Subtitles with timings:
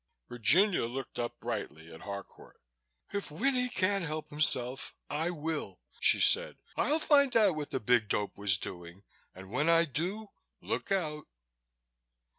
[0.29, 2.59] Virginia looked up brightly at Harcourt.
[3.13, 6.57] "If Winnie won't help himself, I will," she said.
[6.75, 9.03] "I'll find out what the big dope was doing
[9.35, 11.27] and when I do look out!"